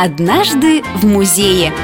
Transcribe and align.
Однажды 0.00 0.84
в 0.94 1.06
музее 1.06 1.74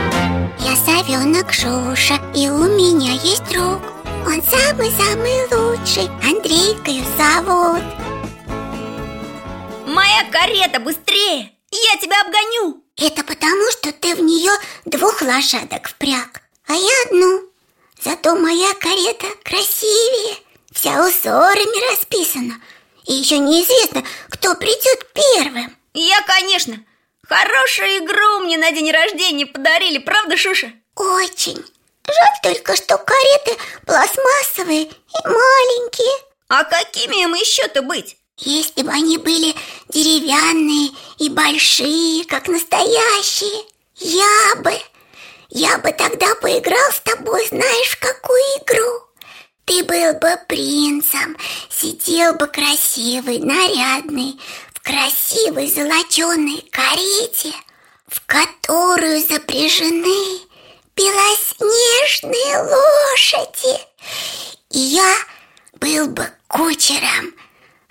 Я 0.60 0.76
совенок 0.76 1.52
Шуша, 1.52 2.22
и 2.32 2.48
у 2.48 2.62
меня 2.62 3.10
есть 3.10 3.42
друг 3.50 3.82
Он 4.24 4.40
самый-самый 4.40 5.42
лучший, 5.50 6.08
Андрейкою 6.22 7.04
зовут 7.18 7.82
Моя 9.88 10.30
карета 10.30 10.78
быстрее! 10.78 11.50
Я 11.72 12.00
тебя 12.00 12.20
обгоню! 12.20 12.84
Это 12.96 13.24
потому, 13.24 13.68
что 13.72 13.90
ты 13.90 14.14
в 14.14 14.20
нее 14.20 14.52
двух 14.84 15.20
лошадок 15.20 15.88
впряг, 15.88 16.42
а 16.68 16.72
я 16.74 17.02
одну 17.06 17.40
Зато 18.00 18.36
моя 18.36 18.74
карета 18.74 19.26
красивее, 19.42 20.36
вся 20.72 21.04
узорами 21.04 21.90
расписана 21.90 22.60
И 23.06 23.14
еще 23.14 23.38
неизвестно, 23.38 24.04
кто 24.28 24.54
придет 24.54 25.04
первым 25.12 25.76
Я, 25.94 26.22
конечно! 26.22 26.78
Хорошую 27.28 27.98
игру 27.98 28.40
мне 28.40 28.58
на 28.58 28.70
день 28.72 28.90
рождения 28.90 29.46
подарили, 29.46 29.98
правда, 29.98 30.36
Шуша? 30.36 30.72
Очень 30.94 31.64
Жаль 32.06 32.54
только, 32.54 32.76
что 32.76 32.98
кареты 32.98 33.56
пластмассовые 33.86 34.82
и 34.84 35.26
маленькие 35.26 36.22
А 36.48 36.64
какими 36.64 37.22
им 37.22 37.34
еще-то 37.34 37.82
быть? 37.82 38.16
Если 38.36 38.82
бы 38.82 38.90
они 38.90 39.16
были 39.16 39.54
деревянные 39.88 40.90
и 41.18 41.30
большие, 41.30 42.24
как 42.24 42.48
настоящие, 42.48 43.64
я 43.96 44.56
бы, 44.56 44.72
я 45.50 45.78
бы 45.78 45.92
тогда 45.92 46.34
поиграл 46.34 46.92
с 46.92 47.00
тобой, 47.00 47.46
знаешь, 47.46 47.90
в 47.90 48.00
какую 48.00 48.42
игру? 48.60 49.02
Ты 49.64 49.84
был 49.84 50.14
бы 50.14 50.36
принцем, 50.48 51.36
сидел 51.70 52.34
бы 52.34 52.48
красивый, 52.48 53.38
нарядный, 53.38 54.38
красивой 54.84 55.66
золоченой 55.66 56.62
карете, 56.70 57.52
в 58.06 58.24
которую 58.26 59.20
запряжены 59.20 60.40
белоснежные 60.94 62.58
лошади. 62.62 63.80
И 64.70 64.78
я 64.78 65.16
был 65.80 66.06
бы 66.06 66.30
кучером– 66.46 67.34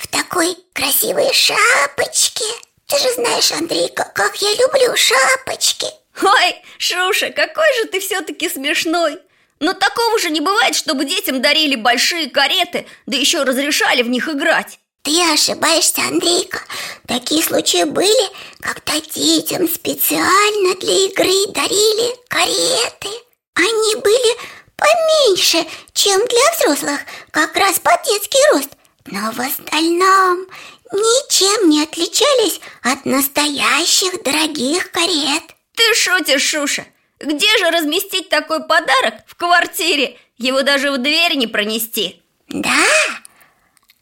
в 0.03 0.08
такой 0.08 0.58
красивой 0.73 1.31
шапочке. 1.33 2.44
Ты 2.88 3.00
же 3.00 3.13
знаешь, 3.13 3.52
Андрейка, 3.53 4.11
как 4.13 4.35
я 4.41 4.52
люблю 4.52 4.95
шапочки. 4.97 5.88
Ой, 6.22 6.55
Шуша, 6.78 7.30
какой 7.30 7.73
же 7.78 7.85
ты 7.85 8.02
все-таки 8.02 8.50
смешной. 8.50 9.19
Но 9.59 9.73
такого 9.73 10.19
же 10.19 10.30
не 10.30 10.41
бывает, 10.41 10.75
чтобы 10.75 11.05
детям 11.05 11.41
дарили 11.41 11.75
большие 11.75 12.30
кареты, 12.30 12.85
да 13.05 13.16
еще 13.16 13.44
разрешали 13.44 14.03
в 14.03 14.09
них 14.09 14.28
играть. 14.28 14.80
Ты 15.04 15.22
ошибаешься, 15.34 16.02
Андрейка. 16.02 16.62
Такие 17.08 17.44
случаи 17.44 17.84
были, 17.84 18.30
когда 18.59 19.00
детям 19.00 19.68
специально 19.68 20.76
для 20.76 21.06
игры 21.06 21.52
дарили 21.54 22.16
кареты. 22.28 23.09
Они 23.56 23.96
были 23.96 24.38
поменьше, 24.76 25.66
чем 25.94 26.20
для 26.28 26.54
взрослых, 26.58 27.02
как 27.31 27.56
раз 27.56 27.80
под 27.80 28.02
детский 28.04 28.54
рост– 28.54 28.70
но 29.06 29.31
в 29.31 29.40
остальном 29.40 30.48
ничем 30.92 31.70
не 31.70 31.84
отличались 31.84 32.62
от 32.81 33.06
настоящих 33.06 34.24
дорогих 34.24 34.92
карет. 34.92 35.44
Ты 35.76 35.96
шутишь, 35.96 36.44
Шуша? 36.44 36.86
Где 37.20 37.48
же 37.58 37.70
разместить 37.72 38.30
такой 38.30 38.66
подарок 38.66 39.16
в 39.28 39.36
квартире? 39.36 40.18
Его 40.38 40.62
даже 40.62 40.92
в 40.92 40.98
дверь 40.98 41.36
не 41.36 41.48
пронести. 41.48 42.22
Да? 42.48 42.86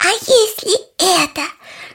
А 0.04 0.10
если 0.10 0.80
это 0.98 1.44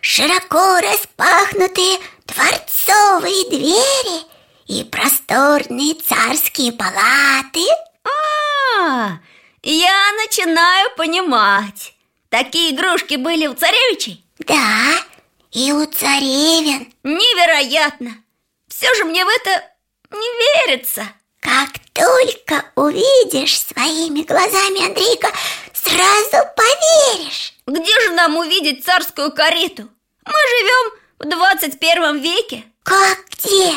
широко 0.00 0.78
распахнутые 0.80 1.98
дворцовые 2.26 3.50
двери 3.50 4.22
и 4.68 4.84
просторные 4.84 5.94
царские 5.94 6.72
палаты? 6.72 7.66
А, 8.04 8.08
-а, 8.08 9.08
-а 9.08 9.18
я 9.62 10.12
начинаю 10.24 10.90
понимать. 10.96 11.94
Такие 12.28 12.76
игрушки 12.76 13.16
были 13.16 13.48
у 13.48 13.54
царевичей? 13.54 14.24
Да, 14.38 15.02
и 15.50 15.72
у 15.72 15.84
царевин 15.86 16.92
Невероятно! 17.02 18.22
Все 18.68 18.94
же 18.94 19.04
мне 19.04 19.24
в 19.24 19.28
это 19.28 19.64
не 20.10 20.66
верится 20.68 21.08
Как 21.40 21.70
только 21.92 22.64
увидишь 22.76 23.60
своими 23.60 24.22
глазами, 24.22 24.86
Андрейка, 24.86 25.32
сразу 25.72 26.46
поверишь 26.54 27.55
Где 27.66 28.00
же 28.00 28.12
нам 28.12 28.36
увидеть 28.36 28.84
царскую 28.84 29.32
карету? 29.32 29.88
Мы 30.24 30.32
живем 30.32 30.92
в 31.18 31.24
21 31.24 32.18
веке. 32.20 32.64
Как 32.84 33.18
где? 33.30 33.72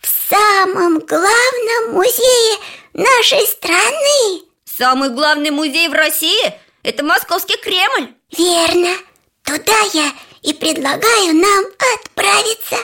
В 0.00 0.30
самом 0.30 1.00
главном 1.00 1.92
музее 1.92 2.58
нашей 2.94 3.46
страны. 3.46 4.44
Самый 4.64 5.10
главный 5.10 5.50
музей 5.50 5.88
в 5.88 5.92
России– 5.92 6.54
это 6.82 7.04
московский 7.04 7.58
Кремль. 7.58 8.14
Верно. 8.34 8.96
Туда 9.42 9.78
я 9.92 10.10
и 10.40 10.54
предлагаю 10.54 11.34
нам 11.34 11.64
отправиться. 11.96 12.76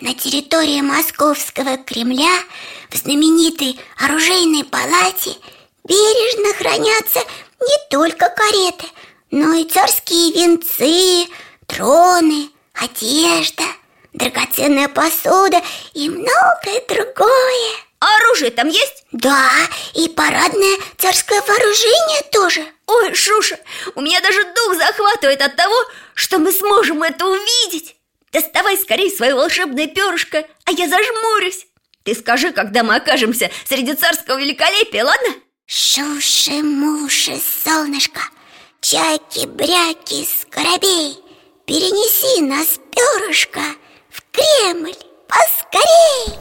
На 0.00 0.12
территории 0.14 0.82
московского 0.82 1.78
Кремля 1.78 2.42
В 2.90 2.96
знаменитой 2.96 3.80
оружейной 3.98 4.64
палате 4.64 5.36
Бережно 5.84 6.52
хранятся 6.54 7.20
не 7.60 7.88
только 7.88 8.28
кареты 8.28 8.84
Но 9.32 9.54
и 9.54 9.64
царские 9.64 10.30
венцы, 10.34 11.26
троны, 11.66 12.50
одежда 12.74 13.64
Драгоценная 14.12 14.88
посуда 14.88 15.62
и 15.94 16.10
многое 16.10 16.84
другое 16.86 17.76
а 17.98 18.16
оружие 18.16 18.50
там 18.50 18.68
есть? 18.68 19.04
Да, 19.12 19.48
и 19.94 20.08
парадное 20.08 20.76
царское 20.98 21.40
вооружение 21.40 22.22
тоже 22.30 22.66
Ой, 22.86 23.14
Шуша, 23.14 23.58
у 23.94 24.02
меня 24.02 24.20
даже 24.20 24.42
дух 24.42 24.76
захватывает 24.76 25.40
от 25.40 25.56
того, 25.56 25.76
что 26.14 26.38
мы 26.38 26.52
сможем 26.52 27.02
это 27.02 27.24
увидеть 27.24 27.96
Доставай 28.32 28.76
скорее 28.76 29.08
свое 29.08 29.34
волшебное 29.34 29.86
перышко, 29.86 30.44
а 30.64 30.72
я 30.72 30.88
зажмурюсь 30.88 31.66
Ты 32.02 32.14
скажи, 32.14 32.52
когда 32.52 32.82
мы 32.82 32.96
окажемся 32.96 33.50
среди 33.66 33.94
царского 33.94 34.36
великолепия, 34.38 35.04
ладно? 35.04 35.28
Шуши-муши, 35.64 37.40
солнышко, 37.64 38.20
чайки-бряки, 38.82 40.26
скоробей. 40.26 41.18
Перенеси 41.64 42.42
нас, 42.42 42.78
перышко, 42.90 43.62
в 44.10 44.20
Кремль 44.32 44.96
поскорей! 45.28 46.36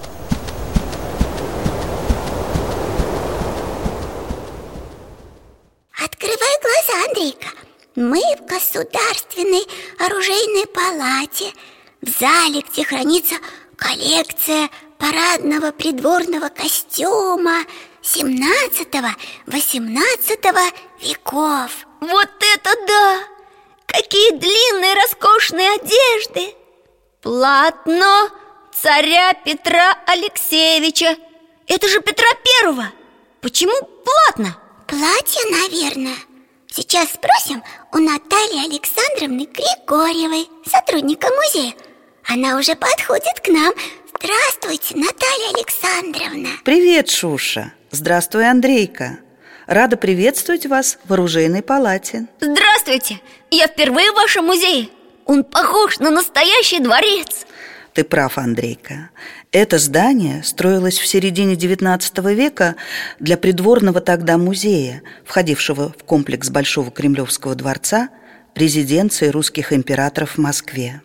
Открывай 6.03 6.57
глаза, 6.62 7.06
Андрейка. 7.07 7.50
Мы 7.96 8.22
в 8.38 8.46
государственной 8.47 9.66
оружейной 10.00 10.66
палате. 10.66 11.53
В 12.02 12.09
зале, 12.19 12.62
где 12.62 12.84
хранится 12.84 13.35
коллекция 13.75 14.72
парадного 14.97 15.72
придворного 15.72 16.50
костюма 16.50 17.66
17-18 18.02 20.73
веков 21.02 21.85
Вот 22.02 22.30
это 22.56 22.72
да! 22.88 23.24
Какие 23.86 24.32
длинные 24.32 24.96
роскошные 24.96 25.70
одежды! 25.76 26.56
Платно 27.22 28.32
царя 28.74 29.34
Петра 29.34 29.96
Алексеевича 30.08 31.16
Это 31.68 31.88
же 31.88 32.02
Петра 32.02 32.28
Первого! 32.44 32.92
Почему 33.42 33.74
платно? 34.04 34.58
Платье, 34.88 35.42
наверное 35.52 36.16
Сейчас 36.72 37.10
спросим 37.14 37.62
у 37.92 37.98
Натальи 38.00 38.66
Александровны 38.66 39.46
Григорьевой, 39.46 40.50
сотрудника 40.66 41.28
музея 41.30 41.76
Она 42.28 42.58
уже 42.58 42.76
подходит 42.76 43.40
к 43.44 43.48
нам 43.48 43.74
Здравствуйте, 44.20 44.96
Наталья 44.97 45.54
Александровна 45.54 46.50
Привет, 46.66 47.12
Шуша 47.12 47.74
Здравствуй, 47.92 48.50
Андрейка 48.50 49.20
Рада 49.72 49.96
приветствовать 49.96 50.66
вас 50.66 50.97
в 51.06 51.14
оружейной 51.14 51.62
палате 51.62 52.28
Здравствуйте! 52.41 53.22
Я 53.52 53.68
впервые 53.68 54.12
в 54.12 54.16
вашем 54.16 54.47
музее 54.47 54.90
Он 55.26 55.46
похож 55.46 55.97
на 56.00 56.09
настоящий 56.09 56.82
дворец 56.82 57.46
Ты 57.94 58.03
прав, 58.03 58.38
Андрейка 58.38 59.12
это 59.53 59.79
здание 59.79 60.44
строилось 60.44 61.00
в 61.00 61.08
середине 61.08 61.53
XIX 61.56 62.34
века 62.34 62.76
для 63.20 63.38
придворного 63.38 64.02
тогда 64.02 64.38
музея, 64.38 65.03
входившего 65.23 65.96
в 65.97 66.03
комплекс 66.03 66.50
Большого 66.50 66.91
Кремлевского 66.91 67.56
дворца, 67.56 68.09
резиденции 68.56 69.29
русских 69.29 69.72
императоров 69.72 70.35
в 70.35 70.38
Москве. 70.38 71.02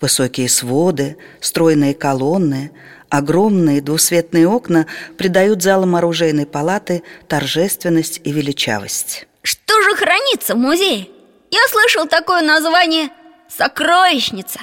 Высокие 0.00 0.48
своды, 0.48 1.16
стройные 1.40 1.94
колонны, 1.94 2.72
огромные 3.08 3.80
двусветные 3.80 4.48
окна 4.48 4.86
придают 5.16 5.62
залам 5.62 5.96
оружейной 5.96 6.46
палаты 6.46 7.02
торжественность 7.28 8.20
и 8.24 8.32
величавость. 8.32 9.26
Что 9.42 9.80
же 9.82 9.94
хранится 9.96 10.54
в 10.54 10.58
музее? 10.58 11.08
Я 11.50 11.60
слышал 11.70 12.06
такое 12.06 12.42
название 12.42 13.10
«Сокровищница». 13.48 14.60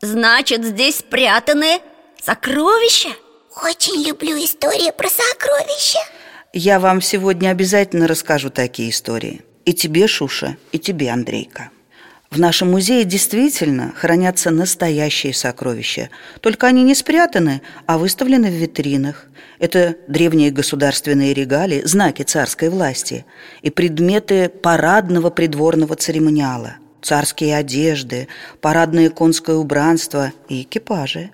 Значит, 0.00 0.64
здесь 0.64 0.98
спрятаны 0.98 1.80
Сокровища? 2.20 3.10
очень 3.62 4.06
люблю 4.06 4.36
истории 4.36 4.90
про 4.90 5.08
сокровища 5.08 5.98
Я 6.52 6.80
вам 6.80 7.00
сегодня 7.00 7.50
обязательно 7.50 8.08
расскажу 8.08 8.50
такие 8.50 8.90
истории 8.90 9.42
И 9.64 9.72
тебе, 9.72 10.06
Шуша, 10.08 10.56
и 10.72 10.78
тебе, 10.78 11.10
Андрейка 11.10 11.70
в 12.34 12.40
нашем 12.40 12.72
музее 12.72 13.04
действительно 13.04 13.92
хранятся 13.96 14.50
настоящие 14.50 15.32
сокровища, 15.32 16.10
только 16.40 16.66
они 16.66 16.82
не 16.82 16.96
спрятаны, 16.96 17.62
а 17.86 17.96
выставлены 17.96 18.48
в 18.50 18.54
витринах. 18.54 19.26
Это 19.60 19.94
древние 20.08 20.50
государственные 20.50 21.32
регалии, 21.32 21.82
знаки 21.84 22.24
царской 22.24 22.70
власти 22.70 23.24
и 23.62 23.70
предметы 23.70 24.48
парадного 24.48 25.30
придворного 25.30 25.94
церемониала, 25.94 26.74
царские 27.02 27.56
одежды, 27.56 28.26
парадное 28.60 29.10
конское 29.10 29.54
убранство 29.54 30.32
и 30.48 30.62
экипажи. 30.62 31.30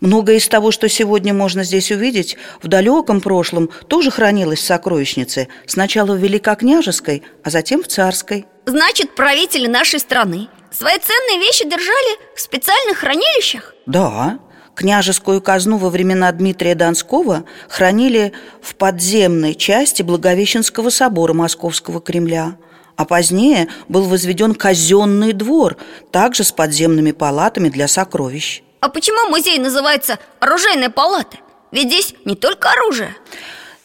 Многое 0.00 0.36
из 0.36 0.48
того, 0.48 0.70
что 0.70 0.88
сегодня 0.88 1.34
можно 1.34 1.62
здесь 1.64 1.90
увидеть, 1.90 2.36
в 2.62 2.68
далеком 2.68 3.20
прошлом 3.20 3.70
тоже 3.88 4.10
хранилось 4.10 4.60
в 4.60 4.64
сокровищнице, 4.64 5.48
сначала 5.66 6.14
в 6.14 6.18
Великокняжеской, 6.18 7.22
а 7.44 7.50
затем 7.50 7.82
в 7.82 7.88
Царской. 7.88 8.46
Значит, 8.66 9.14
правители 9.14 9.66
нашей 9.66 10.00
страны 10.00 10.48
свои 10.70 10.98
ценные 10.98 11.38
вещи 11.38 11.64
держали 11.64 12.18
в 12.34 12.40
специальных 12.40 12.98
хранилищах? 12.98 13.74
Да, 13.86 14.38
княжескую 14.74 15.42
казну 15.42 15.76
во 15.76 15.90
времена 15.90 16.32
Дмитрия 16.32 16.74
Донского 16.74 17.44
хранили 17.68 18.32
в 18.62 18.74
подземной 18.76 19.54
части 19.54 20.02
Благовещенского 20.02 20.90
собора 20.90 21.34
Московского 21.34 22.00
Кремля– 22.00 22.56
а 23.00 23.06
позднее 23.06 23.68
был 23.88 24.02
возведен 24.02 24.54
казенный 24.54 25.32
двор, 25.32 25.78
также 26.10 26.44
с 26.44 26.52
подземными 26.52 27.12
палатами 27.12 27.70
для 27.70 27.88
сокровищ. 27.88 28.62
А 28.80 28.88
почему 28.88 29.28
музей 29.28 29.58
называется 29.58 30.18
«Оружейная 30.40 30.90
палата»? 30.90 31.38
Ведь 31.70 31.88
здесь 31.88 32.14
не 32.24 32.34
только 32.34 32.70
оружие 32.70 33.14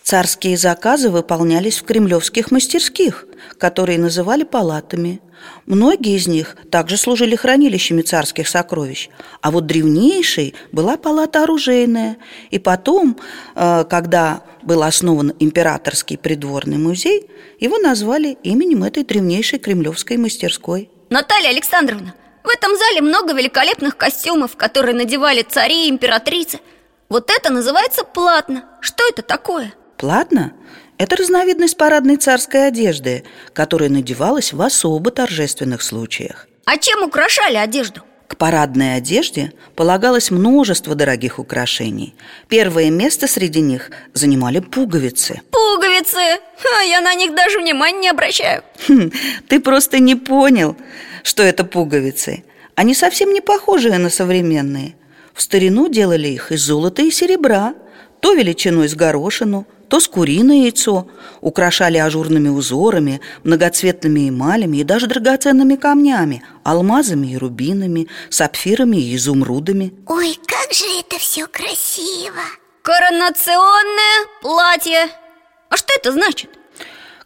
Царские 0.06 0.56
заказы 0.56 1.10
выполнялись 1.10 1.80
в 1.80 1.84
кремлевских 1.84 2.52
мастерских, 2.52 3.26
которые 3.58 3.98
называли 3.98 4.44
палатами. 4.44 5.20
Многие 5.66 6.16
из 6.16 6.28
них 6.28 6.58
также 6.70 6.96
служили 6.96 7.36
хранилищами 7.36 8.04
царских 8.04 8.48
сокровищ, 8.48 9.10
а 9.42 9.50
вот 9.50 9.66
древнейшей 9.66 10.54
была 10.72 10.98
палата 10.98 11.42
оружейная. 11.42 12.18
И 12.52 12.60
потом, 12.60 13.18
э, 13.56 13.84
когда 13.90 14.44
был 14.62 14.84
основан 14.84 15.34
императорский 15.40 16.20
придворный 16.20 16.78
музей, 16.78 17.28
его 17.60 17.80
назвали 17.80 18.38
именем 18.44 18.84
этой 18.84 19.04
древнейшей 19.04 19.58
кремлевской 19.58 20.18
мастерской. 20.18 20.92
Наталья 21.10 21.50
Александровна, 21.50 22.14
в 22.46 22.50
этом 22.50 22.76
зале 22.78 23.02
много 23.02 23.34
великолепных 23.34 23.98
костюмов, 23.98 24.56
которые 24.56 24.96
надевали 24.96 25.42
цари 25.42 25.88
и 25.88 25.90
императрицы. 25.90 26.60
Вот 27.10 27.30
это 27.30 27.52
называется 27.52 28.04
платно. 28.04 28.66
Что 28.82 29.08
это 29.08 29.22
такое? 29.22 29.74
Платно– 29.98 30.54
это 30.98 31.16
разновидность 31.16 31.78
парадной 31.78 32.18
царской 32.18 32.68
одежды, 32.68 33.24
которая 33.54 33.90
надевалась 33.90 34.54
в 34.54 34.62
особо 34.62 35.12
торжественных 35.12 35.82
случаях. 35.82 36.48
А 36.66 36.78
чем 36.78 37.04
украшали 37.04 37.58
одежду? 37.58 38.02
К 38.28 38.38
парадной 38.38 38.96
одежде 38.96 39.54
полагалось 39.76 40.32
множество 40.32 40.96
дорогих 40.96 41.38
украшений. 41.38 42.16
Первое 42.48 42.90
место 42.90 43.28
среди 43.28 43.62
них 43.62 43.92
занимали 44.14 44.60
пуговицы. 44.60 45.42
Пуговицы? 45.52 46.40
А 46.80 46.82
я 46.84 47.02
на 47.02 47.14
них 47.14 47.36
даже 47.36 47.60
внимания 47.60 48.00
не 48.00 48.10
обращаю. 48.10 48.64
Хм, 48.88 49.12
ты 49.48 49.60
просто 49.60 50.00
не 50.00 50.16
понял, 50.16 50.76
что 51.26 51.42
это 51.42 51.66
пуговицы. 51.66 52.44
Они 52.76 52.94
совсем 52.94 53.34
не 53.34 53.42
похожие 53.42 53.98
на 53.98 54.10
современные. 54.10 54.96
В 55.34 55.42
старину 55.42 55.90
делали 55.90 56.28
их 56.28 56.52
из 56.52 56.62
золота 56.62 57.02
и 57.02 57.10
серебра, 57.10 57.74
то 58.20 58.34
величиной 58.34 58.88
с 58.88 58.94
горошину, 58.94 59.66
то 59.90 60.00
с 60.00 60.08
куриное 60.08 60.64
яйцо, 60.64 61.08
украшали 61.42 61.98
ажурными 61.98 62.50
узорами, 62.50 63.22
многоцветными 63.44 64.30
эмалями 64.30 64.78
и 64.78 64.84
даже 64.84 65.08
драгоценными 65.08 65.76
камнями, 65.76 66.44
алмазами 66.64 67.34
и 67.34 67.38
рубинами, 67.38 68.08
сапфирами 68.30 68.98
и 68.98 69.16
изумрудами. 69.16 69.94
Ой, 70.06 70.38
как 70.46 70.72
же 70.74 70.86
это 71.00 71.18
все 71.18 71.48
красиво! 71.48 72.44
Коронационное 72.84 74.28
платье. 74.44 75.10
А 75.70 75.78
что 75.78 75.92
это 75.96 76.12
значит? 76.12 76.52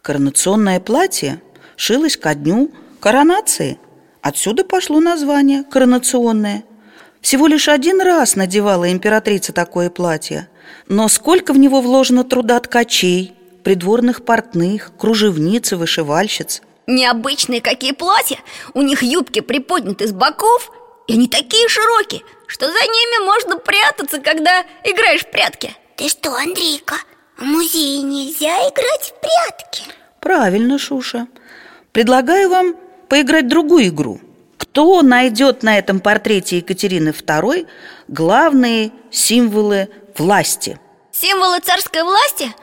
Коронационное 0.00 0.80
платье 0.80 1.42
шилось 1.76 2.16
ко 2.16 2.34
дню 2.34 2.72
коронации. 2.98 3.78
Отсюда 4.22 4.64
пошло 4.64 5.00
название 5.00 5.64
коронационное. 5.64 6.64
Всего 7.20 7.46
лишь 7.46 7.68
один 7.68 8.00
раз 8.00 8.36
надевала 8.36 8.90
императрица 8.90 9.52
такое 9.52 9.90
платье– 9.90 10.48
но 10.88 11.08
сколько 11.08 11.52
в 11.52 11.58
него 11.58 11.80
вложено 11.80 12.24
труда 12.24 12.58
ткачей, 12.60 13.34
придворных 13.62 14.24
портных, 14.24 14.90
кружевниц 14.98 15.72
и 15.72 15.76
вышивальщиц? 15.76 16.62
Необычные 16.86 17.60
какие 17.60 17.92
платья! 17.92 18.38
У 18.74 18.82
них 18.82 19.02
юбки 19.02 19.40
приподняты 19.40 20.08
с 20.08 20.12
боков 20.12 20.72
И 21.06 21.12
они 21.12 21.28
такие 21.28 21.68
широкие, 21.68 22.22
что 22.46 22.66
за 22.66 22.80
ними 22.80 23.24
можно 23.24 23.56
прятаться, 23.58 24.20
когда 24.20 24.64
играешь 24.82 25.22
в 25.22 25.30
прятки. 25.30 25.74
Ты 25.96 26.08
что, 26.08 26.34
Андрейка, 26.34 26.96
в 27.36 27.42
музее 27.42 28.02
нельзя 28.02 28.56
играть 28.68 29.14
в 29.14 29.20
прятки? 29.20 29.84
Правильно, 30.20 30.78
Шуша. 30.78 31.28
Предлагаю 31.92 32.50
вам 32.50 32.74
поиграть 33.10 33.48
другую 33.48 33.88
игру. 33.88 34.20
Кто 34.56 35.02
найдет 35.02 35.62
на 35.62 35.76
этом 35.78 36.00
портрете 36.00 36.58
Екатерины 36.58 37.10
II 37.10 37.66
главные 38.08 38.92
символы 39.10 39.90
власти? 40.16 40.78
Символы 41.10 41.58
царской 41.60 42.04
власти? 42.04 42.54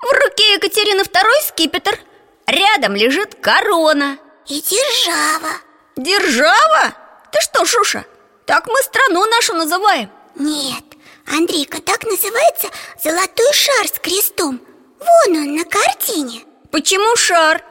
В 0.00 0.12
руке 0.24 0.54
Екатерины 0.54 1.02
II 1.02 1.46
скипетр. 1.46 1.98
Рядом 2.46 2.96
лежит 2.96 3.36
корона. 3.36 4.16
И 4.46 4.60
держава. 4.62 5.52
Держава? 5.96 6.94
Ты 7.30 7.38
что, 7.42 7.64
Шуша, 7.64 8.04
так 8.46 8.66
мы 8.66 8.76
страну 8.82 9.24
нашу 9.26 9.54
называем? 9.54 10.10
Нет, 10.34 10.84
Андрейка, 11.26 11.80
так 11.82 12.04
называется 12.04 12.68
золотой 13.02 13.52
шар 13.52 13.86
с 13.86 13.98
крестом 14.00 14.60
Вон 14.98 15.36
он 15.36 15.56
на 15.56 15.64
картине. 15.64 16.44
Почему 16.70 17.14
шар? 17.16 17.62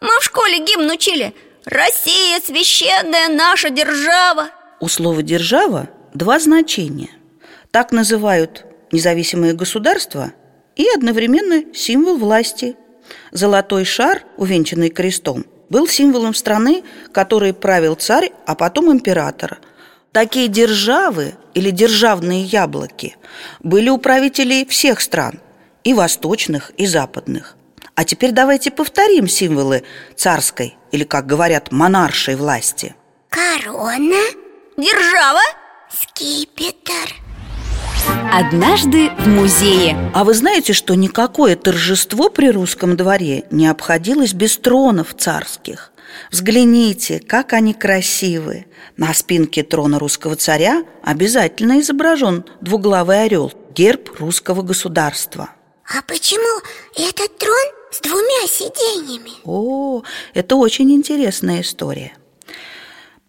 Мы 0.00 0.18
в 0.20 0.24
школе 0.24 0.58
гимн 0.58 0.90
учили 0.90 1.34
Россия 1.66 2.40
священная 2.40 3.26
наша 3.28 3.70
держава 3.70 4.50
У 4.78 4.86
слова 4.86 5.20
«держава» 5.20 5.88
два 6.14 6.38
значения 6.38 7.10
Так 7.72 7.90
называют 7.90 8.64
независимое 8.92 9.52
государство 9.52 10.32
и 10.76 10.86
одновременно 10.94 11.74
символ 11.74 12.18
власти. 12.18 12.76
Золотой 13.32 13.84
шар, 13.84 14.22
увенчанный 14.36 14.90
крестом, 14.90 15.44
был 15.68 15.88
символом 15.88 16.34
страны, 16.34 16.84
которой 17.10 17.52
правил 17.52 17.96
царь, 17.96 18.30
а 18.46 18.54
потом 18.54 18.92
император. 18.92 19.58
Такие 20.12 20.46
державы 20.46 21.34
или 21.54 21.70
державные 21.70 22.44
яблоки 22.44 23.16
были 23.58 23.88
у 23.88 23.98
правителей 23.98 24.66
всех 24.66 25.00
стран, 25.00 25.40
и 25.82 25.94
восточных, 25.94 26.70
и 26.76 26.86
западных. 26.86 27.56
А 27.96 28.04
теперь 28.04 28.30
давайте 28.30 28.70
повторим 28.70 29.26
символы 29.26 29.82
царской, 30.14 30.76
или, 30.96 31.04
как 31.04 31.26
говорят, 31.26 31.70
монаршей 31.70 32.36
власти. 32.36 32.96
Корона. 33.28 34.24
Держава. 34.76 35.42
Скипетр. 35.90 37.14
Однажды 38.32 39.10
в 39.10 39.28
музее. 39.28 40.10
А 40.14 40.24
вы 40.24 40.32
знаете, 40.34 40.72
что 40.72 40.94
никакое 40.94 41.54
торжество 41.56 42.30
при 42.30 42.50
русском 42.50 42.96
дворе 42.96 43.44
не 43.50 43.66
обходилось 43.66 44.32
без 44.32 44.56
тронов 44.56 45.14
царских? 45.14 45.92
Взгляните, 46.30 47.20
как 47.20 47.52
они 47.52 47.74
красивы. 47.74 48.66
На 48.96 49.12
спинке 49.12 49.62
трона 49.62 49.98
русского 49.98 50.34
царя 50.36 50.82
обязательно 51.02 51.80
изображен 51.80 52.44
двуглавый 52.62 53.24
орел 53.24 53.52
Герб 53.74 54.18
русского 54.18 54.62
государства. 54.62 55.50
А 55.84 56.00
почему 56.02 56.62
этот 56.96 57.36
трон 57.38 57.75
с 57.96 58.00
двумя 58.00 58.46
сиденьями? 58.46 59.32
О, 59.44 60.02
это 60.34 60.56
очень 60.56 60.92
интересная 60.92 61.62
история 61.62 62.12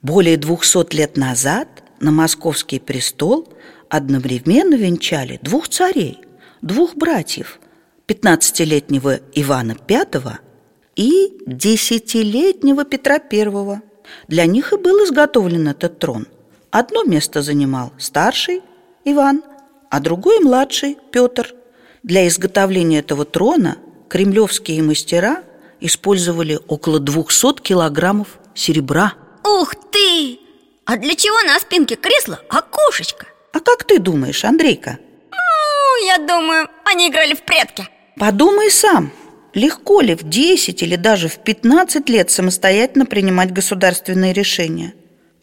Более 0.02 0.38
двухсот 0.38 0.94
лет 0.94 1.16
назад 1.16 1.68
на 2.00 2.12
московский 2.12 2.80
престол 2.80 3.48
одновременно 3.90 4.76
венчали 4.76 5.40
двух 5.42 5.70
царей, 5.70 6.20
двух 6.62 6.96
братьев, 6.96 7.60
15-летнего 8.08 9.22
Ивана 9.34 9.78
V 9.88 10.40
и 10.96 11.38
десятилетнего 11.46 12.84
Петра 12.84 13.20
I. 13.32 13.82
Для 14.28 14.46
них 14.46 14.74
и 14.74 14.78
был 14.78 15.06
изготовлен 15.06 15.70
этот 15.70 16.00
трон. 16.00 16.28
Одно 16.72 17.04
место 17.04 17.42
занимал 17.42 17.94
старший 17.98 18.62
Иван, 19.06 19.44
а 19.90 20.00
другой 20.02 20.40
младший 20.42 20.98
Петр. 21.12 21.54
Для 22.04 22.28
изготовления 22.28 23.00
этого 23.00 23.26
трона 23.26 23.78
кремлевские 24.08 24.82
мастера 24.84 25.44
использовали 25.80 26.60
около 26.68 27.00
200 27.00 27.62
килограммов 27.62 28.40
серебра. 28.56 29.14
Ух 29.44 29.76
ты! 29.92 30.40
А 30.86 30.98
для 30.98 31.16
чего 31.16 31.42
на 31.44 31.60
спинке 31.60 31.96
кресла 31.96 32.40
окошечко? 32.50 33.28
А 33.54 33.60
как 33.60 33.84
ты 33.84 34.00
думаешь, 34.00 34.44
Андрейка? 34.44 35.00
Ну, 35.32 36.08
я 36.08 36.18
думаю, 36.18 36.70
они 36.86 37.10
играли 37.10 37.34
в 37.34 37.44
прятки 37.44 37.88
Подумай 38.20 38.72
сам, 38.72 39.12
легко 39.54 40.02
ли 40.02 40.16
в 40.16 40.24
10 40.24 40.82
или 40.82 40.96
даже 40.96 41.28
в 41.28 41.38
15 41.38 42.10
лет 42.10 42.32
самостоятельно 42.32 43.06
принимать 43.06 43.54
государственные 43.54 44.34
решения? 44.34 44.96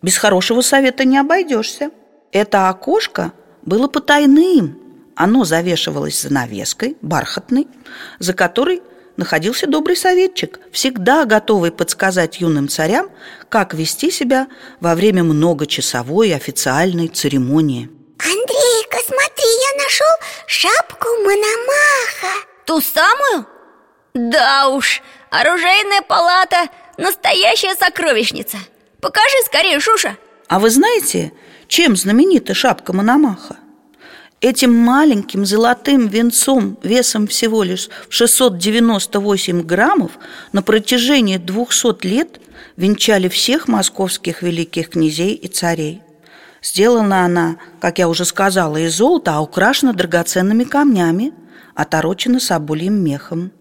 Без 0.02 0.16
хорошего 0.18 0.60
совета 0.60 1.04
не 1.04 1.18
обойдешься. 1.18 1.90
Это 2.32 2.68
окошко 2.68 3.32
было 3.62 3.86
потайным. 3.86 4.83
Оно 5.16 5.44
завешивалось 5.44 6.20
занавеской, 6.20 6.96
бархатной, 7.00 7.68
за 8.18 8.34
которой 8.34 8.82
находился 9.16 9.66
добрый 9.66 9.96
советчик, 9.96 10.58
всегда 10.72 11.24
готовый 11.24 11.70
подсказать 11.70 12.40
юным 12.40 12.68
царям, 12.68 13.10
как 13.48 13.74
вести 13.74 14.10
себя 14.10 14.48
во 14.80 14.94
время 14.94 15.22
многочасовой 15.22 16.34
официальной 16.34 17.08
церемонии. 17.08 17.88
Андрейка, 18.18 18.98
смотри, 19.06 19.44
я 19.44 19.84
нашел 19.84 20.06
шапку 20.46 21.08
Мономаха 21.24 22.46
Ту 22.64 22.80
самую? 22.80 23.46
Да 24.14 24.68
уж, 24.68 25.02
оружейная 25.30 26.02
палата– 26.02 26.68
настоящая 26.98 27.74
сокровищница 27.74 28.56
Покажи 29.00 29.36
скорее, 29.46 29.80
Шуша 29.80 30.16
А 30.48 30.58
вы 30.58 30.70
знаете, 30.70 31.32
чем 31.68 31.96
знаменита 31.96 32.54
шапка 32.54 32.92
Мономаха? 32.92 33.56
Этим 34.40 34.74
маленьким 34.74 35.46
золотым 35.46 36.06
венцом 36.08 36.76
весом 36.82 37.26
всего 37.26 37.62
лишь 37.62 37.88
в 38.08 38.14
698 38.14 39.62
граммов 39.62 40.12
на 40.52 40.62
протяжении 40.62 41.38
200 41.38 42.06
лет 42.06 42.40
венчали 42.76 43.28
всех 43.28 43.68
московских 43.68 44.42
великих 44.42 44.90
князей 44.90 45.34
и 45.34 45.48
царей. 45.48 46.02
Сделана 46.62 47.24
она, 47.24 47.56
как 47.80 47.98
я 47.98 48.08
уже 48.08 48.24
сказала, 48.24 48.76
из 48.78 48.96
золота, 48.96 49.36
а 49.36 49.40
украшена 49.40 49.92
драгоценными 49.92 50.64
камнями, 50.64 51.32
оторочена 51.74 52.40
собольем 52.40 52.94
мехом. 52.94 53.52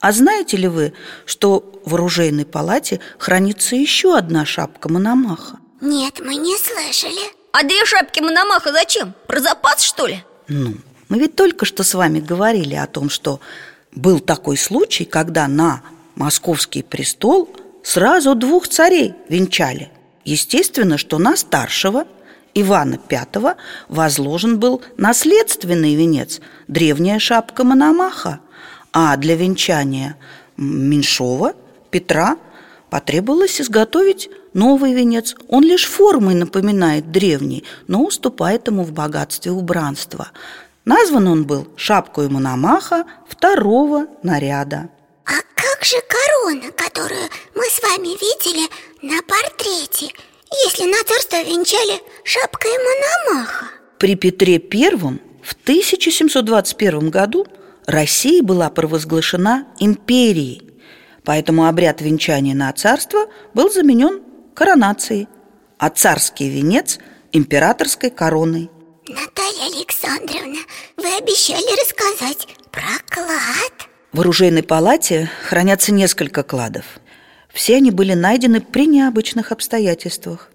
А 0.00 0.12
знаете 0.12 0.56
ли 0.56 0.66
вы, 0.66 0.92
что 1.26 1.72
в 1.84 1.94
оружейной 1.94 2.46
палате 2.46 3.00
хранится 3.18 3.76
еще 3.76 4.16
одна 4.16 4.44
шапка 4.44 4.90
Мономаха? 4.90 5.58
Нет, 5.80 6.20
мы 6.24 6.36
не 6.36 6.56
слышали 6.56 7.39
А 7.52 7.64
две 7.64 7.84
шапки 7.84 8.20
Мономаха 8.20 8.72
зачем? 8.72 9.14
Про 9.26 9.40
запас, 9.40 9.82
что 9.82 10.06
ли? 10.06 10.22
Ну, 10.48 10.74
мы 11.08 11.18
ведь 11.18 11.34
только 11.34 11.64
что 11.64 11.82
с 11.82 11.94
вами 11.94 12.20
говорили 12.20 12.74
о 12.74 12.86
том, 12.86 13.10
что 13.10 13.40
был 13.92 14.20
такой 14.20 14.56
случай, 14.56 15.04
когда 15.04 15.48
на 15.48 15.82
московский 16.14 16.82
престол 16.82 17.48
сразу 17.82 18.34
двух 18.34 18.68
царей 18.68 19.14
венчали. 19.28 19.90
Естественно, 20.24 20.96
что 20.96 21.18
на 21.18 21.36
старшего 21.36 22.06
Ивана 22.54 23.00
V 23.10 23.56
возложен 23.88 24.60
был 24.60 24.82
наследственный 24.96 25.94
венец, 25.94 26.40
древняя 26.68 27.18
шапка 27.18 27.64
Мономаха, 27.64 28.40
а 28.92 29.16
для 29.16 29.34
венчания 29.34 30.16
Меньшова, 30.56 31.54
Петра, 31.90 32.36
потребовалось 32.90 33.60
изготовить 33.60 34.30
новый 34.52 34.92
венец. 34.92 35.34
Он 35.48 35.62
лишь 35.62 35.86
формой 35.86 36.34
напоминает 36.34 37.10
древний, 37.10 37.64
но 37.86 38.04
уступает 38.04 38.66
ему 38.66 38.82
в 38.82 38.92
богатстве 38.92 39.52
убранства. 39.52 40.30
Назван 40.84 41.28
он 41.28 41.44
был 41.44 41.68
шапкой 41.76 42.28
Мономаха 42.28 43.04
второго 43.28 44.06
наряда. 44.22 44.88
А 45.24 45.34
как 45.54 45.84
же 45.84 45.96
корона, 46.08 46.72
которую 46.72 47.28
мы 47.54 47.64
с 47.64 47.82
вами 47.82 48.08
видели 48.08 48.68
на 49.02 49.22
портрете, 49.22 50.12
если 50.64 50.84
на 50.84 51.02
царство 51.04 51.42
венчали 51.42 52.00
шапкой 52.24 52.72
Мономаха? 52.72 53.66
При 53.98 54.14
Петре 54.14 54.54
I 54.54 54.90
в 55.42 55.52
1721 55.62 57.10
году 57.10 57.46
Россия 57.86 58.42
была 58.42 58.70
провозглашена 58.70 59.66
империей, 59.78 60.62
поэтому 61.24 61.66
обряд 61.66 62.00
венчания 62.00 62.54
на 62.54 62.72
царство 62.72 63.26
был 63.52 63.70
заменен 63.70 64.22
коронацией, 64.54 65.28
а 65.78 65.90
царский 65.90 66.48
венец– 66.48 66.98
императорской 67.32 68.10
короной. 68.10 68.70
Наталья 69.08 69.66
Александровна, 69.76 70.58
вы 70.96 71.16
обещали 71.16 71.80
рассказать 71.80 72.46
про 72.70 72.82
клад 73.08 73.88
В 74.12 74.20
оружейной 74.20 74.62
палате 74.62 75.30
хранятся 75.48 75.92
несколько 75.92 76.42
кладов. 76.42 76.84
Все 77.52 77.76
они 77.76 77.90
были 77.90 78.14
найдены 78.14 78.60
при 78.60 78.86
необычных 78.86 79.52
обстоятельствах. 79.52 80.50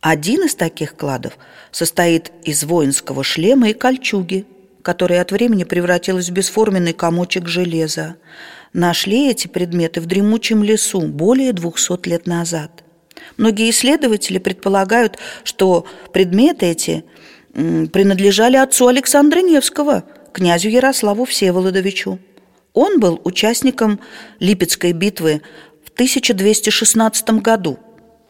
Один 0.00 0.44
из 0.44 0.54
таких 0.54 0.96
кладов 0.96 1.34
состоит 1.70 2.32
из 2.42 2.64
воинского 2.64 3.22
шлема 3.22 3.68
и 3.68 3.74
кольчуги, 3.74 4.46
которая 4.82 5.20
от 5.20 5.30
времени 5.30 5.64
превратилась 5.64 6.30
в 6.30 6.32
бесформенный 6.32 6.94
комочек 6.94 7.46
железа. 7.46 8.16
Нашли 8.72 9.30
эти 9.30 9.46
предметы 9.46 10.00
в 10.00 10.06
дремучем 10.06 10.64
лесу 10.64 11.02
более 11.02 11.52
200 11.52 12.08
лет 12.08 12.26
назад. 12.26 12.79
Многие 13.40 13.70
исследователи 13.70 14.36
предполагают, 14.36 15.16
что 15.44 15.86
предметы 16.12 16.66
эти 16.66 17.04
принадлежали 17.54 18.58
отцу 18.58 18.88
Александра 18.88 19.40
Невского, 19.40 20.04
князю 20.34 20.68
Ярославу 20.68 21.24
Всеволодовичу. 21.24 22.18
Он 22.74 23.00
был 23.00 23.18
участником 23.24 23.98
Липецкой 24.40 24.92
битвы 24.92 25.40
в 25.82 25.88
1216 25.88 27.30
году, 27.40 27.78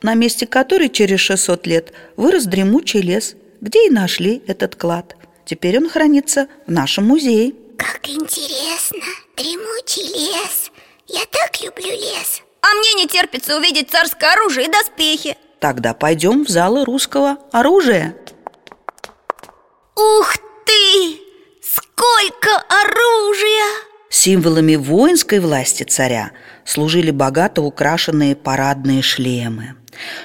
на 0.01 0.15
месте 0.15 0.47
которой 0.47 0.89
через 0.89 1.19
600 1.19 1.67
лет 1.67 1.93
вырос 2.17 2.45
дремучий 2.45 3.01
лес, 3.01 3.35
где 3.61 3.89
и 3.89 3.91
нашли 3.91 4.45
этот 4.47 4.77
клад. 4.77 5.17
Теперь 5.45 5.79
он 5.79 5.89
хранится 5.89 6.47
в 6.69 6.71
нашем 6.71 7.09
музее. 7.09 7.55
Как 7.77 8.09
интересно, 8.09 9.03
дремучий 9.37 10.07
лес 10.07 10.71
Я 11.09 11.23
так 11.33 11.61
люблю 11.65 11.91
лес 11.91 12.43
А 12.63 12.75
мне 12.75 12.95
не 12.95 13.07
терпится 13.07 13.57
увидеть 13.57 13.91
царское 13.91 14.33
оружие 14.33 14.67
и 14.67 14.71
доспехи 14.71 15.37
Тогда 15.61 15.93
пойдем 15.93 16.47
в 16.47 16.49
залы 16.49 16.87
русского 16.87 17.37
оружия. 17.53 18.17
Ух 19.95 20.35
ты! 20.65 21.21
Сколько 21.63 22.57
оружия! 22.69 23.91
Символами 24.09 24.77
воинской 24.77 25.39
власти 25.39 25.83
царя 25.83 26.31
служили 26.65 27.11
богато 27.11 27.61
украшенные 27.61 28.35
парадные 28.35 29.03
шлемы. 29.03 29.75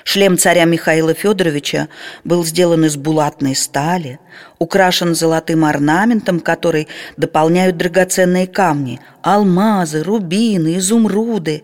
Шлем 0.06 0.38
царя 0.38 0.64
Михаила 0.64 1.14
Федоровича 1.14 1.90
был 2.24 2.46
сделан 2.46 2.86
из 2.86 2.96
булатной 2.96 3.56
стали, 3.56 4.20
украшен 4.58 5.16
золотым 5.16 5.66
орнаментом, 5.66 6.40
который 6.40 6.88
дополняют 7.18 7.76
драгоценные 7.76 8.48
камни– 8.48 9.02
алмазы, 9.22 10.02
рубины, 10.02 10.78
изумруды. 10.78 11.64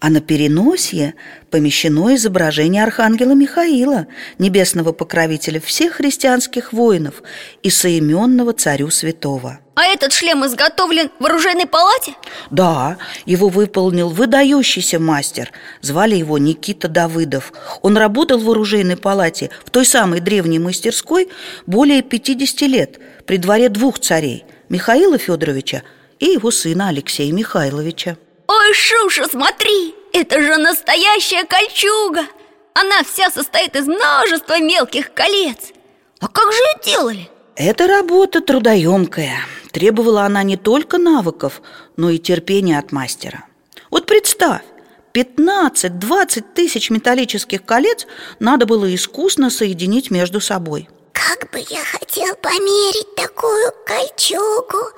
А 0.00 0.10
на 0.10 0.20
переносье 0.20 1.14
помещено 1.50 2.14
изображение 2.14 2.82
архангела 2.82 3.32
Михаила, 3.32 4.06
небесного 4.38 4.92
покровителя 4.92 5.60
всех 5.60 5.94
христианских 5.94 6.72
воинов 6.72 7.22
и 7.62 7.70
соименного 7.70 8.52
царю 8.52 8.90
святого. 8.90 9.60
А 9.74 9.84
этот 9.84 10.12
шлем 10.12 10.44
изготовлен 10.46 11.10
в 11.18 11.26
оружейной 11.26 11.66
палате? 11.66 12.14
Да, 12.50 12.96
его 13.26 13.48
выполнил 13.48 14.08
выдающийся 14.08 14.98
мастер. 14.98 15.52
Звали 15.82 16.16
его 16.16 16.38
Никита 16.38 16.88
Давыдов. 16.88 17.52
Он 17.82 17.96
работал 17.96 18.38
в 18.38 18.50
оружейной 18.50 18.96
палате 18.96 19.50
в 19.64 19.70
той 19.70 19.84
самой 19.84 20.20
древней 20.20 20.58
мастерской 20.58 21.28
более 21.66 22.02
50 22.02 22.60
лет 22.62 22.98
при 23.26 23.36
дворе 23.36 23.68
двух 23.68 23.98
царей– 23.98 24.44
Михаила 24.68 25.16
Федоровича 25.18 25.82
и 26.18 26.26
его 26.26 26.50
сына 26.50 26.88
Алексея 26.88 27.32
Михайловича. 27.32 28.16
Ой, 28.48 28.74
Шуша, 28.74 29.28
смотри! 29.28 29.94
Это 30.12 30.40
же 30.40 30.56
настоящая 30.56 31.44
кольчуга! 31.44 32.26
Она 32.74 33.02
вся 33.02 33.30
состоит 33.30 33.74
из 33.74 33.86
множества 33.86 34.60
мелких 34.60 35.14
колец 35.14 35.72
А 36.20 36.28
как 36.28 36.52
же 36.52 36.58
ее 36.58 36.74
делали? 36.84 37.30
Эта 37.56 37.86
работа 37.86 38.42
трудоемкая. 38.42 39.38
Требовала 39.72 40.22
она 40.22 40.42
не 40.42 40.56
только 40.56 40.98
навыков, 40.98 41.62
но 41.96 42.10
и 42.10 42.18
терпения 42.18 42.78
от 42.78 42.92
мастера. 42.92 43.46
Вот 43.90 44.06
представь, 44.06 44.62
15-20 45.14 46.44
тысяч 46.54 46.90
металлических 46.90 47.64
колец 47.64 48.06
надо 48.38 48.66
было 48.66 48.94
искусно 48.94 49.48
соединить 49.48 50.10
между 50.10 50.40
собой. 50.40 50.88
Как 51.12 51.50
бы 51.50 51.58
я 51.70 51.82
хотел 51.82 52.34
померить 52.36 53.14
такую 53.14 53.72
кольчугу 53.86 54.92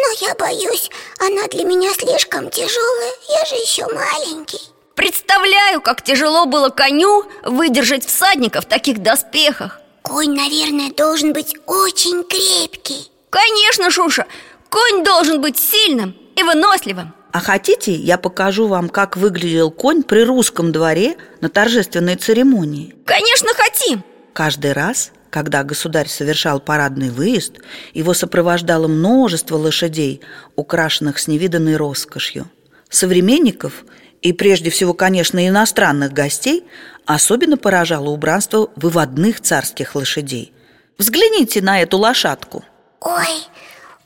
Но 0.00 0.28
я 0.28 0.34
боюсь, 0.36 0.90
она 1.18 1.48
для 1.48 1.64
меня 1.64 1.90
слишком 1.92 2.50
тяжелая 2.50 3.12
Я 3.28 3.44
же 3.46 3.54
еще 3.56 3.84
маленький. 3.86 4.60
Представляю, 4.94 5.80
как 5.80 6.02
тяжело 6.02 6.46
было 6.46 6.68
коню 6.68 7.24
выдержать 7.44 8.06
всадника 8.06 8.60
в 8.60 8.66
таких 8.66 9.02
доспехах. 9.02 9.80
Конь, 10.02 10.34
наверное, 10.36 10.92
должен 10.92 11.32
быть 11.32 11.54
очень 11.66 12.22
крепкий. 12.24 13.10
Конечно, 13.30 13.90
Шуша, 13.90 14.26
конь 14.70 15.02
должен 15.04 15.40
быть 15.40 15.58
сильным 15.58 16.16
и 16.36 16.42
выносливым. 16.42 17.12
А 17.32 17.40
хотите, 17.40 17.92
я 17.92 18.18
покажу 18.18 18.68
вам, 18.68 18.88
как 18.88 19.16
выглядел 19.16 19.70
конь 19.70 20.02
при 20.02 20.22
русском 20.22 20.72
дворе 20.72 21.16
на 21.40 21.48
торжественной 21.48 22.16
церемонии? 22.16 22.94
Конечно, 23.04 23.50
хотим. 23.54 24.02
Каждый 24.32 24.72
раз 24.72 25.10
когда 25.30 25.64
государь 25.64 26.08
совершал 26.08 26.60
парадный 26.60 27.10
выезд, 27.10 27.54
его 27.94 28.14
сопровождало 28.14 28.88
множество 28.88 29.56
лошадей, 29.56 30.20
украшенных 30.56 31.18
с 31.18 31.28
невиданной 31.28 31.76
роскошью. 31.76 32.48
Современников 32.88 33.84
и 34.22 34.32
прежде 34.32 34.70
всего, 34.70 34.94
конечно, 34.94 35.46
иностранных 35.46 36.12
гостей 36.12 36.64
особенно 37.06 37.56
поражало 37.56 38.08
убранство 38.08 38.70
выводных 38.76 39.40
царских 39.40 39.94
лошадей. 39.94 40.52
Взгляните 40.98 41.62
на 41.62 41.80
эту 41.80 41.98
лошадку. 41.98 42.64
Ой, 43.00 43.44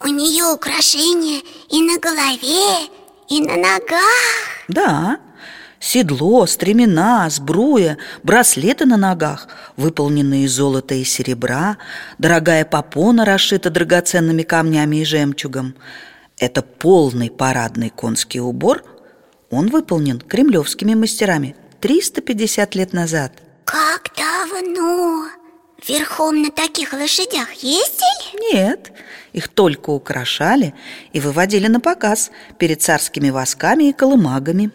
у 0.00 0.08
нее 0.08 0.44
украшения 0.44 1.40
и 1.70 1.80
на 1.80 1.98
голове, 1.98 2.88
и 3.28 3.40
на 3.40 3.56
ногах. 3.56 4.02
Да, 4.68 5.18
седло, 5.82 6.46
стремена, 6.46 7.28
сбруя, 7.28 7.98
браслеты 8.22 8.86
на 8.86 8.96
ногах, 8.96 9.48
выполненные 9.76 10.44
из 10.44 10.52
золота 10.52 10.94
и 10.94 11.04
серебра, 11.04 11.76
дорогая 12.18 12.64
попона 12.64 13.24
расшита 13.24 13.68
драгоценными 13.68 14.44
камнями 14.44 14.96
и 14.96 15.04
жемчугом. 15.04 15.74
Это 16.38 16.62
полный 16.62 17.30
парадный 17.30 17.90
конский 17.90 18.40
убор. 18.40 18.84
Он 19.50 19.68
выполнен 19.68 20.20
кремлевскими 20.20 20.94
мастерами 20.94 21.56
350 21.80 22.74
лет 22.76 22.92
назад. 22.92 23.32
Как 23.64 24.12
давно? 24.16 25.26
Верхом 25.86 26.42
на 26.42 26.50
таких 26.50 26.92
лошадях 26.92 27.52
ездили? 27.54 28.54
Нет, 28.54 28.92
их 29.32 29.48
только 29.48 29.90
украшали 29.90 30.74
и 31.12 31.18
выводили 31.18 31.66
на 31.66 31.80
показ 31.80 32.30
перед 32.56 32.80
царскими 32.80 33.30
восками 33.30 33.88
и 33.88 33.92
колымагами. 33.92 34.70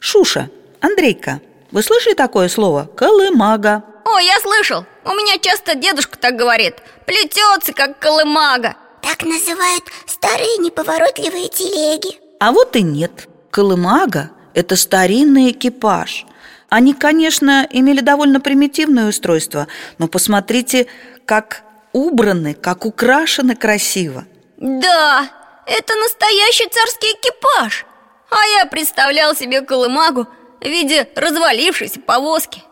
Шуша, 0.00 0.50
Андрейка, 0.80 1.40
вы 1.70 1.82
слышали 1.82 2.14
такое 2.14 2.48
слово? 2.48 2.88
Колымага. 2.96 3.84
О, 4.04 4.18
я 4.18 4.38
слышал, 4.40 4.86
у 5.04 5.10
меня 5.10 5.38
часто 5.38 5.74
дедушка 5.74 6.16
так 6.18 6.36
говорит 6.36 6.76
Плетется, 7.06 7.72
как 7.72 7.98
колымага 7.98 8.76
Так 9.02 9.24
называют 9.24 9.82
старые 10.06 10.58
неповоротливые 10.58 11.48
телеги 11.48 12.20
А 12.38 12.52
вот 12.52 12.76
и 12.76 12.82
нет 12.82 13.28
Колымага– 13.50 14.30
это 14.54 14.76
старинный 14.76 15.50
экипаж– 15.50 16.24
они, 16.68 16.94
конечно, 16.94 17.66
имели 17.70 18.00
довольно 18.00 18.40
примитивное 18.40 19.08
устройство, 19.08 19.68
но 19.98 20.08
посмотрите, 20.08 20.88
как 21.24 21.62
убраны, 21.92 22.54
как 22.54 22.84
украшены 22.84 23.54
красиво. 23.54 24.24
Да, 24.56 25.30
это 25.66 25.94
настоящий 25.94 26.68
царский 26.68 27.12
экипаж. 27.12 27.86
А 28.30 28.46
я 28.58 28.66
представлял 28.66 29.34
себе 29.34 29.62
колымагу 29.62 30.26
в 30.60 30.64
виде 30.64 31.08
развалившейся 31.14 32.00
повозки. 32.00 32.62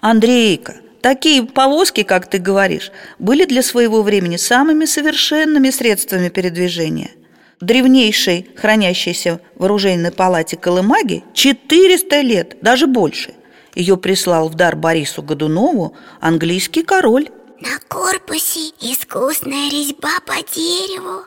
Андрейка, 0.00 0.76
такие 1.00 1.42
повозки, 1.44 2.02
как 2.02 2.28
ты 2.28 2.38
говоришь, 2.38 2.90
были 3.18 3.44
для 3.44 3.62
своего 3.62 4.02
времени 4.02 4.36
самыми 4.36 4.84
совершенными 4.84 5.70
средствами 5.70 6.28
передвижения– 6.28 7.10
древнейшей, 7.62 8.50
хранящейся 8.56 9.40
в 9.54 9.64
оружейной 9.64 10.10
палате 10.10 10.56
Колымаги 10.56 11.24
400 11.32 12.20
лет, 12.20 12.56
даже 12.60 12.86
больше. 12.86 13.34
Ее 13.74 13.96
прислал 13.96 14.48
в 14.48 14.54
дар 14.54 14.76
Борису 14.76 15.22
Годунову 15.22 15.96
английский 16.20 16.82
король. 16.82 17.30
На 17.60 17.78
корпусе 17.88 18.72
искусная 18.80 19.70
резьба 19.70 20.10
по 20.26 20.34
дереву. 20.54 21.24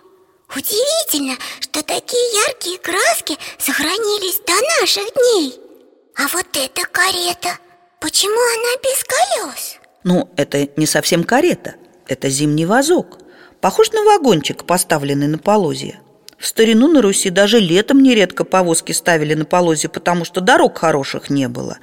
Удивительно, 0.50 1.36
что 1.60 1.84
такие 1.84 2.22
яркие 2.48 2.78
краски 2.78 3.38
сохранились 3.58 4.42
до 4.46 4.54
наших 4.80 5.06
дней. 5.14 5.56
А 6.18 6.28
вот 6.28 6.46
эта 6.54 6.88
карета, 6.92 7.58
почему 8.00 8.34
она 8.34 8.82
без 8.84 9.04
колес? 9.04 9.80
Ну, 10.04 10.30
это 10.38 10.70
не 10.78 10.86
совсем 10.86 11.24
карета, 11.24 11.76
это 12.08 12.30
зимний 12.30 12.66
вазок. 12.66 13.20
Похож 13.60 13.92
на 13.92 14.04
вагончик, 14.04 14.66
поставленный 14.66 15.28
на 15.28 15.40
полозье. 15.40 16.00
В 16.38 16.46
старину 16.48 16.88
на 16.88 17.02
Руси 17.02 17.30
даже 17.30 17.60
летом 17.60 18.04
нередко 18.04 18.44
повозки 18.44 18.92
ставили 18.92 19.34
на 19.34 19.46
полозе, 19.46 19.90
потому 19.90 20.26
что 20.26 20.42
дорог 20.42 20.78
хороших 20.78 21.30
не 21.30 21.48
было. 21.48 21.80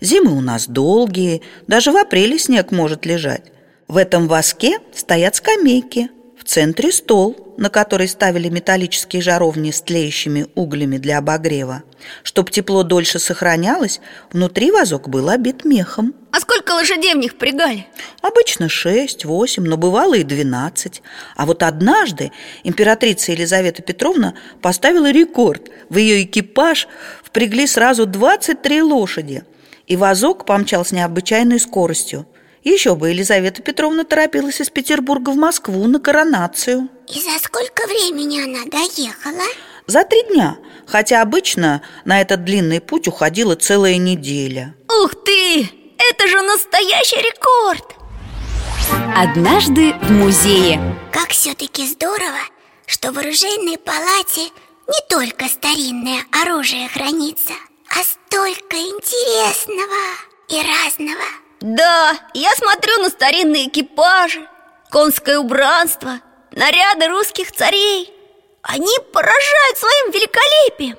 Зимы 0.00 0.32
у 0.32 0.40
нас 0.40 0.68
долгие, 0.68 1.42
даже 1.66 1.92
в 1.92 1.96
апреле 1.96 2.38
снег 2.38 2.70
может 2.70 3.04
лежать. 3.04 3.44
В 3.88 3.96
этом 3.96 4.26
воске 4.26 4.78
стоят 4.94 5.36
скамейки, 5.36 6.10
центре 6.46 6.92
стол, 6.92 7.54
на 7.58 7.70
который 7.70 8.08
ставили 8.08 8.48
металлические 8.48 9.20
жаровни 9.20 9.70
с 9.70 9.82
тлеющими 9.82 10.46
углями 10.54 10.98
для 10.98 11.18
обогрева. 11.18 11.82
Чтоб 12.22 12.50
тепло 12.50 12.82
дольше 12.82 13.18
сохранялось, 13.18 14.00
внутри 14.32 14.70
вазок 14.70 15.08
был 15.08 15.28
обит 15.28 15.64
мехом. 15.64 16.14
А 16.30 16.40
сколько 16.40 16.72
лошадей 16.72 17.14
в 17.14 17.18
них 17.18 17.36
пригали? 17.36 17.86
Обычно 18.22 18.68
шесть, 18.68 19.24
восемь, 19.24 19.64
но 19.64 19.76
бывало 19.76 20.14
и 20.14 20.22
двенадцать. 20.22 21.02
А 21.34 21.46
вот 21.46 21.62
однажды 21.62 22.32
императрица 22.62 23.32
Елизавета 23.32 23.82
Петровна 23.82 24.34
поставила 24.60 25.10
рекорд. 25.10 25.70
В 25.88 25.96
ее 25.96 26.22
экипаж 26.22 26.88
впрягли 27.22 27.66
сразу 27.66 28.06
23 28.06 28.82
лошади. 28.82 29.44
И 29.86 29.96
вазок 29.96 30.44
помчал 30.46 30.84
с 30.84 30.92
необычайной 30.92 31.60
скоростью. 31.60 32.26
Еще 32.66 32.96
бы 32.96 33.10
Елизавета 33.10 33.62
Петровна 33.62 34.02
торопилась 34.02 34.60
из 34.60 34.70
Петербурга 34.70 35.30
в 35.30 35.36
Москву 35.36 35.86
на 35.86 36.00
коронацию. 36.00 36.88
И 37.06 37.20
за 37.20 37.38
сколько 37.38 37.86
времени 37.86 38.42
она 38.42 38.64
доехала? 38.64 39.44
За 39.86 40.02
три 40.02 40.24
дня, 40.24 40.58
хотя 40.84 41.22
обычно 41.22 41.80
на 42.04 42.20
этот 42.20 42.42
длинный 42.42 42.80
путь 42.80 43.06
уходила 43.06 43.54
целая 43.54 43.98
неделя. 43.98 44.74
Ух 44.88 45.14
ты! 45.24 45.70
Это 45.96 46.26
же 46.26 46.42
настоящий 46.42 47.18
рекорд! 47.18 47.84
Однажды 49.14 49.92
в 50.02 50.10
музее 50.10 50.80
Как 51.12 51.28
все-таки 51.28 51.86
здорово, 51.86 52.40
что 52.86 53.12
в 53.12 53.18
оружейной 53.20 53.78
палате 53.78 54.50
не 54.88 55.08
только 55.08 55.46
старинное 55.46 56.18
оружие 56.32 56.88
хранится, 56.88 57.52
а 57.90 58.02
столько 58.02 58.76
интересного 58.76 60.02
и 60.48 60.56
разного. 60.56 61.45
Да, 61.66 62.16
я 62.32 62.54
смотрю 62.54 63.02
на 63.02 63.08
старинные 63.08 63.66
экипажи, 63.66 64.46
конское 64.88 65.36
убранство, 65.36 66.20
наряды 66.52 67.08
русских 67.08 67.50
царей. 67.50 68.14
Они 68.62 68.96
поражают 69.12 69.76
своим 69.76 70.12
великолепием. 70.12 70.96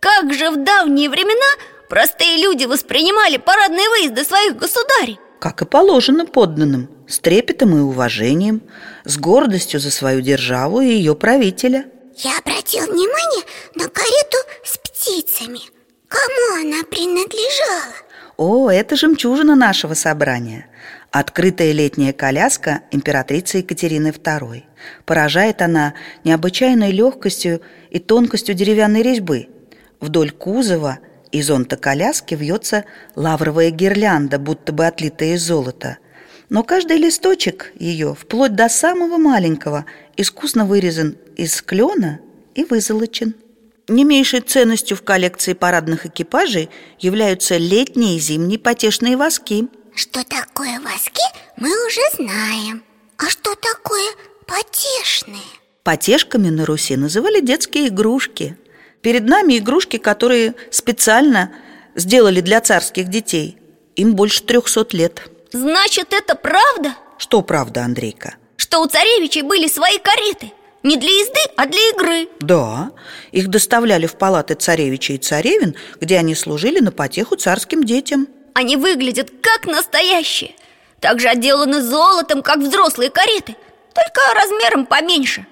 Как 0.00 0.32
же 0.32 0.50
в 0.50 0.64
давние 0.64 1.10
времена 1.10 1.62
простые 1.90 2.38
люди 2.38 2.64
воспринимали 2.64 3.36
парадные 3.36 3.90
выезды 3.90 4.24
своих 4.24 4.56
государей? 4.56 5.20
Как 5.38 5.60
и 5.60 5.66
положено 5.66 6.24
подданным, 6.24 6.88
с 7.06 7.18
трепетом 7.18 7.76
и 7.76 7.80
уважением, 7.80 8.62
с 9.04 9.18
гордостью 9.18 9.80
за 9.80 9.90
свою 9.90 10.22
державу 10.22 10.80
и 10.80 10.94
ее 10.94 11.14
правителя. 11.14 11.90
Я 12.16 12.38
обратил 12.38 12.86
внимание 12.86 13.44
на 13.74 13.86
карету 13.90 14.38
с 14.64 14.78
птицами. 14.78 15.60
Кому 16.08 16.62
она 16.62 16.82
принадлежала? 16.84 18.05
О, 18.36 18.68
это 18.68 18.96
жемчужина 18.96 19.54
нашего 19.54 19.94
собрания. 19.94 20.66
Открытая 21.10 21.72
летняя 21.72 22.12
коляска 22.12 22.82
императрицы 22.90 23.58
Екатерины 23.58 24.08
II. 24.08 24.64
Поражает 25.06 25.62
она 25.62 25.94
необычайной 26.22 26.90
легкостью 26.90 27.62
и 27.88 27.98
тонкостью 27.98 28.54
деревянной 28.54 29.00
резьбы. 29.00 29.48
Вдоль 30.00 30.32
кузова 30.32 30.98
и 31.32 31.40
зонта 31.40 31.78
коляски 31.78 32.34
вьется 32.34 32.84
лавровая 33.14 33.70
гирлянда, 33.70 34.38
будто 34.38 34.72
бы 34.72 34.86
отлитая 34.86 35.34
из 35.34 35.42
золота. 35.42 35.96
Но 36.50 36.62
каждый 36.62 36.98
листочек 36.98 37.72
ее, 37.74 38.14
вплоть 38.14 38.54
до 38.54 38.68
самого 38.68 39.16
маленького, 39.16 39.86
искусно 40.18 40.66
вырезан 40.66 41.16
из 41.36 41.62
клена 41.62 42.20
и 42.54 42.64
вызолочен. 42.64 43.34
Не 43.88 44.02
меньшей 44.04 44.40
ценностью 44.40 44.96
в 44.96 45.02
коллекции 45.02 45.52
парадных 45.52 46.06
экипажей 46.06 46.70
являются 46.98 47.56
летние 47.56 48.16
и 48.16 48.20
зимние 48.20 48.58
потешные 48.58 49.16
воски. 49.16 49.68
Что 49.94 50.24
такое 50.24 50.80
воски, 50.80 51.22
мы 51.56 51.68
уже 51.86 52.00
знаем. 52.16 52.82
А 53.16 53.30
что 53.30 53.54
такое 53.54 54.10
потешные? 54.46 55.40
Потешками 55.84 56.48
на 56.48 56.66
Руси 56.66 56.96
называли 56.96 57.40
детские 57.40 57.88
игрушки. 57.88 58.58
Перед 59.02 59.24
нами 59.24 59.58
игрушки, 59.58 59.98
которые 59.98 60.54
специально 60.72 61.52
сделали 61.94 62.40
для 62.40 62.60
царских 62.60 63.08
детей. 63.08 63.56
Им 63.94 64.16
больше 64.16 64.42
трехсот 64.42 64.92
лет. 64.94 65.22
Значит, 65.52 66.12
это 66.12 66.34
правда? 66.34 66.96
Что 67.18 67.40
правда, 67.40 67.84
Андрейка? 67.84 68.34
Что 68.56 68.82
у 68.82 68.86
царевичей 68.86 69.42
были 69.42 69.68
свои 69.68 69.98
кареты 69.98 70.52
Не 70.86 70.96
для 70.98 71.10
езды, 71.10 71.40
а 71.56 71.66
для 71.66 71.80
игры. 71.90 72.28
Да, 72.38 72.92
их 73.32 73.48
доставляли 73.48 74.06
в 74.06 74.16
палаты 74.16 74.54
царевича 74.54 75.14
и 75.14 75.18
царевин, 75.18 75.74
где 76.00 76.16
они 76.16 76.36
служили 76.36 76.78
на 76.78 76.92
потеху 76.92 77.34
царским 77.34 77.82
детям. 77.82 78.28
Они 78.54 78.76
выглядят 78.76 79.32
как 79.42 79.66
настоящие. 79.66 80.54
Также 81.00 81.26
отделаны 81.26 81.82
золотом, 81.82 82.40
как 82.40 82.58
взрослые 82.58 83.10
кареты 83.10 83.56
Только 83.96 84.20
размером 84.36 84.86
поменьше. 84.86 85.44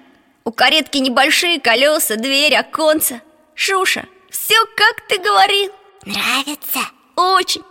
У 0.45 0.53
каретки 0.53 0.99
небольшие 0.99 1.59
колеса, 1.59 2.15
дверь, 2.15 2.55
оконца. 2.55 3.19
Шуша, 3.55 4.05
все 4.29 4.55
как 4.77 5.05
ты 5.09 5.17
говорил. 5.17 5.69
Нравится? 6.05 6.79
Очень. 7.17 7.63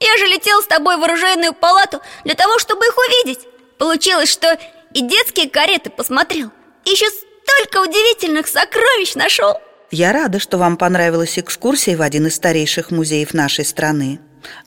Я 0.00 0.16
же 0.16 0.24
летел 0.24 0.62
с 0.62 0.66
тобой 0.66 0.96
в 0.96 1.04
оружейную 1.04 1.52
палату 1.52 2.00
для 2.24 2.34
того, 2.34 2.58
чтобы 2.58 2.86
их 2.86 2.96
увидеть. 2.96 3.46
Получилось, 3.76 4.30
что 4.30 4.58
и 4.94 5.02
детские 5.02 5.50
кареты 5.50 5.90
посмотрел 5.90 6.50
Еще 6.90 7.06
столько 7.06 7.88
удивительных 7.88 8.48
сокровищ 8.48 9.14
нашел 9.14 9.54
Я 9.92 10.12
рада, 10.12 10.40
что 10.40 10.58
вам 10.58 10.76
понравилась 10.76 11.38
экскурсия 11.38 11.96
в 11.96 12.02
один 12.02 12.26
из 12.26 12.34
старейших 12.34 12.90
музеев 12.90 13.32
нашей 13.32 13.64
страны 13.64 14.18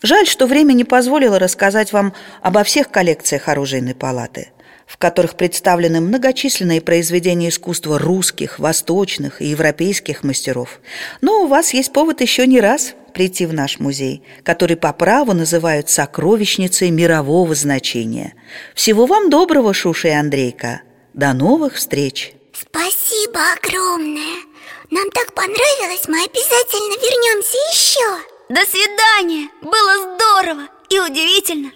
Жаль, 0.02 0.26
что 0.26 0.48
время 0.48 0.72
не 0.72 0.86
позволило 0.86 1.38
рассказать 1.38 1.92
вам 1.92 2.14
обо 2.42 2.64
всех 2.64 2.90
коллекциях 2.90 3.50
оружейной 3.50 3.94
палаты 3.94 4.52
в 4.86 4.98
которых 4.98 5.36
представлены 5.38 6.02
многочисленные 6.02 6.82
произведения 6.82 7.50
искусства 7.50 7.98
русских, 7.98 8.60
восточных 8.60 9.42
и 9.42 9.48
европейских 9.48 10.24
мастеров. 10.24 10.82
Но 11.22 11.44
у 11.44 11.48
вас 11.48 11.74
есть 11.74 11.94
повод 11.94 12.20
еще 12.20 12.46
не 12.46 12.60
раз 12.60 12.94
прийти 13.14 13.46
в 13.46 13.54
наш 13.54 13.80
музей, 13.80 14.24
который 14.44 14.76
по 14.76 14.92
праву 14.92 15.34
называют 15.34 15.90
сокровищницей 15.90 16.92
мирового 16.92 17.56
значения. 17.56 18.34
Всего 18.76 19.06
вам 19.06 19.30
доброго, 19.30 19.74
Шуша 19.74 20.10
и 20.10 20.12
Андрейка. 20.12 20.82
До 21.14 21.34
новых 21.34 21.76
встреч! 21.76 22.34
Спасибо 22.60 23.40
огромное! 23.54 24.42
Нам 24.90 25.12
так 25.12 25.32
понравилось, 25.36 26.08
мы 26.08 26.24
обязательно 26.24 26.96
вернемся 26.98 27.56
еще! 27.72 28.24
До 28.50 28.66
свидания! 28.66 29.48
Было 29.62 30.16
здорово 30.16 30.68
и 30.90 31.00
удивительно! 31.00 31.72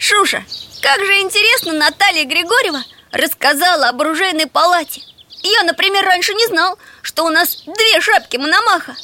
Шуша, 0.00 0.44
как 0.82 1.04
же 1.04 1.18
интересно 1.18 1.74
Наталья 1.74 2.24
Григорьева 2.24 2.82
рассказала 3.12 3.90
об 3.90 4.00
оружейной 4.00 4.48
палате 4.48 5.02
Я, 5.42 5.62
например, 5.62 6.04
раньше 6.04 6.34
не 6.34 6.46
знал, 6.46 6.76
что 7.02 7.24
у 7.24 7.28
нас 7.28 7.62
две 7.66 8.00
шапки 8.00 8.36
Мономаха 8.36 8.96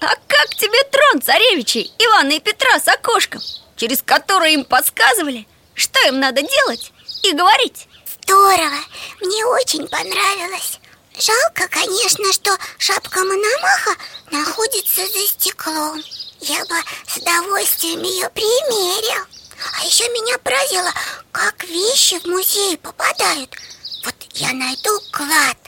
А 0.00 0.08
как 0.26 0.48
тебе 0.56 0.84
трон 0.90 1.22
царевичей 1.22 1.90
Ивана 1.98 2.32
и 2.32 2.40
Петра 2.40 2.78
с 2.78 2.86
окошком 2.86 3.40
Через 3.76 4.02
который 4.02 4.52
им 4.52 4.64
подсказывали, 4.66 5.48
что 5.72 5.98
им 6.06 6.20
надо 6.20 6.42
делать 6.42 6.92
и 7.22 7.32
говорить 7.32 7.86
Здорово, 8.30 8.78
мне 9.22 9.44
очень 9.44 9.88
понравилось. 9.88 10.78
Жалко, 11.18 11.66
конечно, 11.68 12.32
что 12.32 12.56
шапка 12.78 13.24
Мономаха 13.24 13.96
находится 14.30 15.04
за 15.04 15.26
стеклом. 15.26 16.00
Я 16.38 16.64
бы 16.66 16.76
с 17.08 17.16
удовольствием 17.16 18.00
ее 18.04 18.30
примерил. 18.30 19.26
А 19.76 19.84
еще 19.84 20.04
меня 20.10 20.38
поразило, 20.38 20.92
как 21.32 21.64
вещи 21.64 22.20
в 22.20 22.26
музей 22.26 22.76
попадают. 22.76 23.52
Вот 24.04 24.14
я 24.34 24.52
найду 24.52 25.00
клад 25.10 25.58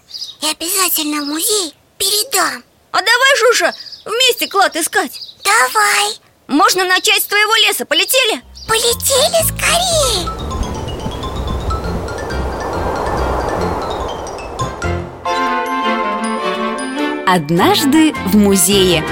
и 0.41 0.47
обязательно 0.47 1.23
в 1.23 1.27
музей 1.27 1.75
передам. 1.99 2.63
А 2.93 2.99
давай, 2.99 3.39
Жуша, 3.39 3.75
вместе 4.05 4.47
клад 4.47 4.77
искать. 4.77 5.19
Давай. 5.43 6.17
Можно 6.47 6.85
начать 6.85 7.25
с 7.25 7.27
твоего 7.27 7.57
леса, 7.57 7.85
полетели? 7.87 8.41
Полетели 8.69 9.49
скорее 9.49 10.52
Однажды 17.27 18.13
в 18.27 18.37
музее 18.37 19.05